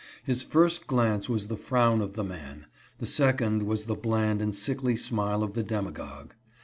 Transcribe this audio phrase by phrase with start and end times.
[0.23, 2.65] His first glance was the frown of the man;
[2.97, 6.33] the second was the bland and sickly smile of the demagogue.